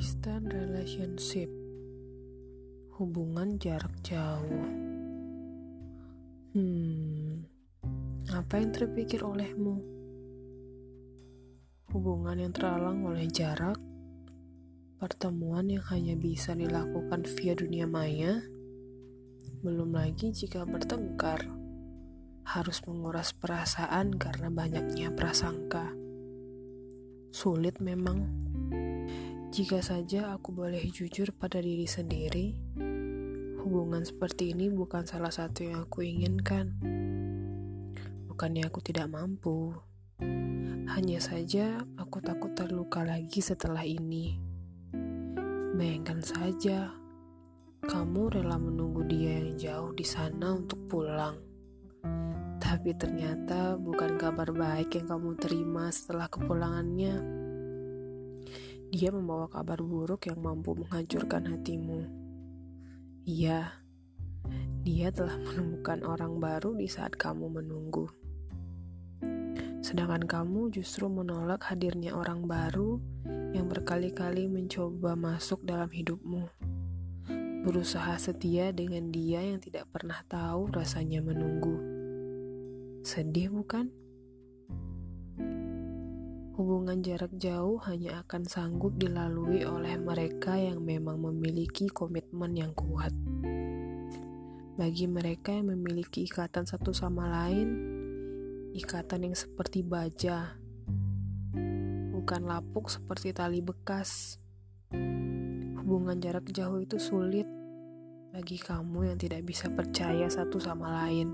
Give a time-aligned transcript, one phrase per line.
[0.00, 1.52] Distant relationship.
[2.96, 4.64] Hubungan jarak jauh.
[6.56, 7.44] Hmm
[8.32, 9.76] Apa yang terpikir olehmu?
[11.92, 13.76] Hubungan yang terhalang oleh jarak?
[14.96, 18.40] Pertemuan yang hanya bisa dilakukan via dunia maya?
[19.60, 21.44] Belum lagi jika bertengkar.
[22.48, 25.92] Harus menguras perasaan karena banyaknya prasangka.
[27.36, 28.48] Sulit memang
[29.50, 32.54] jika saja aku boleh jujur pada diri sendiri,
[33.66, 36.78] hubungan seperti ini bukan salah satu yang aku inginkan.
[38.30, 39.74] Bukannya aku tidak mampu,
[40.94, 44.38] hanya saja aku takut terluka lagi setelah ini.
[45.74, 46.94] Bayangkan saja,
[47.82, 51.42] kamu rela menunggu dia yang jauh di sana untuk pulang.
[52.62, 57.39] Tapi ternyata bukan kabar baik yang kamu terima setelah kepulangannya
[58.90, 62.10] dia membawa kabar buruk yang mampu menghancurkan hatimu.
[63.22, 63.70] Iya,
[64.82, 68.10] dia telah menemukan orang baru di saat kamu menunggu.
[69.80, 72.98] Sedangkan kamu justru menolak hadirnya orang baru
[73.54, 76.50] yang berkali-kali mencoba masuk dalam hidupmu.
[77.62, 81.78] Berusaha setia dengan dia yang tidak pernah tahu rasanya menunggu.
[83.06, 83.99] Sedih bukan?
[86.60, 93.16] Hubungan jarak jauh hanya akan sanggup dilalui oleh mereka yang memang memiliki komitmen yang kuat.
[94.76, 97.68] Bagi mereka yang memiliki ikatan satu sama lain,
[98.76, 100.60] ikatan yang seperti baja,
[102.12, 104.36] bukan lapuk seperti tali bekas.
[105.80, 107.48] Hubungan jarak jauh itu sulit
[108.36, 111.32] bagi kamu yang tidak bisa percaya satu sama lain.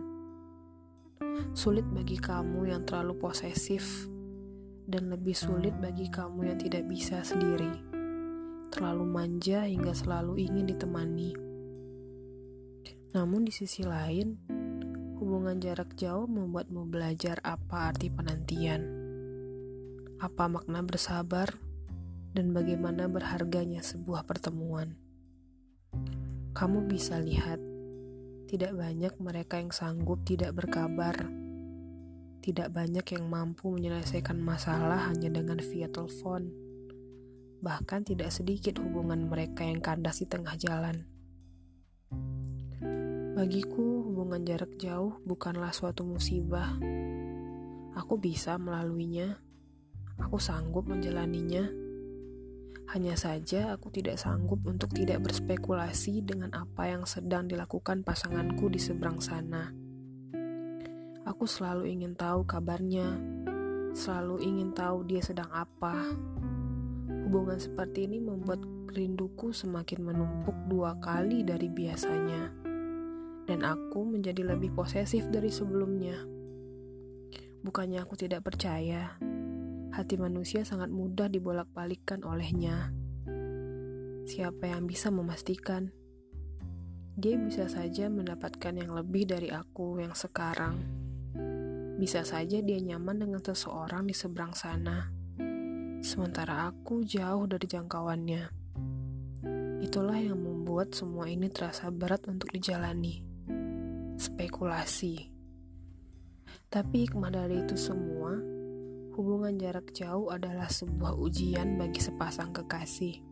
[1.50, 4.14] Sulit bagi kamu yang terlalu posesif
[4.86, 7.74] dan lebih sulit bagi kamu yang tidak bisa sendiri,
[8.70, 11.30] terlalu manja hingga selalu ingin ditemani.
[13.18, 14.38] Namun, di sisi lain,
[15.18, 18.86] hubungan jarak jauh membuatmu belajar apa arti penantian,
[20.22, 21.50] apa makna bersabar,
[22.30, 24.94] dan bagaimana berharganya sebuah pertemuan.
[26.54, 27.58] Kamu bisa lihat,
[28.46, 31.45] tidak banyak mereka yang sanggup tidak berkabar
[32.46, 36.54] tidak banyak yang mampu menyelesaikan masalah hanya dengan via telepon.
[37.58, 41.10] Bahkan tidak sedikit hubungan mereka yang kandas di tengah jalan.
[43.34, 46.78] Bagiku, hubungan jarak jauh bukanlah suatu musibah.
[47.98, 49.42] Aku bisa melaluinya.
[50.22, 51.66] Aku sanggup menjalaninya.
[52.94, 58.78] Hanya saja aku tidak sanggup untuk tidak berspekulasi dengan apa yang sedang dilakukan pasanganku di
[58.78, 59.85] seberang sana.
[61.26, 63.18] Aku selalu ingin tahu kabarnya,
[63.98, 66.14] selalu ingin tahu dia sedang apa.
[67.26, 68.62] Hubungan seperti ini membuat
[68.94, 72.54] rinduku semakin menumpuk dua kali dari biasanya,
[73.50, 76.14] dan aku menjadi lebih posesif dari sebelumnya.
[77.66, 79.18] Bukannya aku tidak percaya,
[79.90, 82.94] hati manusia sangat mudah dibolak-balikkan olehnya.
[84.30, 85.90] Siapa yang bisa memastikan?
[87.18, 91.05] Dia bisa saja mendapatkan yang lebih dari aku yang sekarang.
[91.96, 95.08] Bisa saja dia nyaman dengan seseorang di seberang sana,
[96.04, 98.42] sementara aku jauh dari jangkauannya.
[99.80, 103.24] Itulah yang membuat semua ini terasa berat untuk dijalani.
[104.20, 105.32] Spekulasi.
[106.68, 108.36] Tapi hikmah dari itu semua,
[109.16, 113.24] hubungan jarak jauh adalah sebuah ujian bagi sepasang kekasih.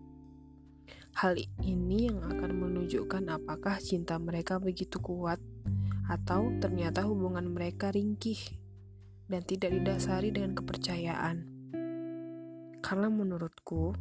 [1.21, 5.37] Hal ini yang akan menunjukkan apakah cinta mereka begitu kuat
[6.05, 8.37] atau ternyata hubungan mereka ringkih
[9.29, 11.49] dan tidak didasari dengan kepercayaan.
[12.85, 13.97] Karena menurutku,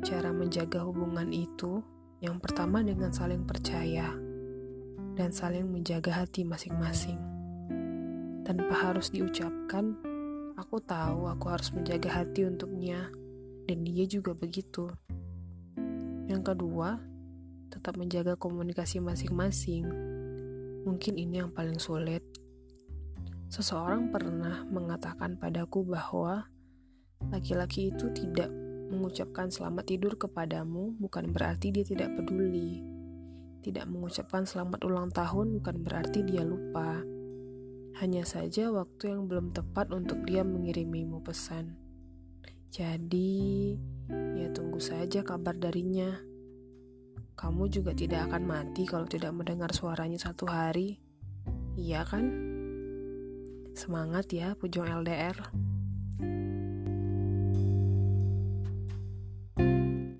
[0.00, 1.84] cara menjaga hubungan itu
[2.24, 4.16] yang pertama dengan saling percaya
[5.16, 7.20] dan saling menjaga hati masing-masing.
[8.40, 10.00] Tanpa harus diucapkan,
[10.56, 13.12] aku tahu aku harus menjaga hati untuknya
[13.68, 14.88] dan dia juga begitu.
[16.24, 16.96] Yang kedua,
[17.68, 20.09] tetap menjaga komunikasi masing-masing
[20.84, 22.24] Mungkin ini yang paling sulit.
[23.50, 26.46] Seseorang pernah mengatakan padaku bahwa
[27.28, 28.48] laki-laki itu tidak
[28.90, 32.80] mengucapkan selamat tidur kepadamu bukan berarti dia tidak peduli.
[33.60, 37.04] Tidak mengucapkan selamat ulang tahun bukan berarti dia lupa.
[38.00, 41.76] Hanya saja waktu yang belum tepat untuk dia mengirimimu pesan.
[42.70, 43.74] Jadi,
[44.38, 46.29] ya tunggu saja kabar darinya.
[47.40, 51.00] Kamu juga tidak akan mati kalau tidak mendengar suaranya satu hari.
[51.72, 52.28] Iya kan?
[53.72, 55.48] Semangat ya, Pujong LDR.